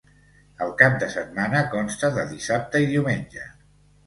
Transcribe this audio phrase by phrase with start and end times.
[0.65, 3.47] El cap de setmana consta de dissabte i diumenge.